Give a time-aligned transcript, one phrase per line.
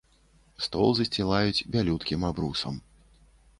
[0.67, 2.83] Стол засцілаюць бялюткім абрусам.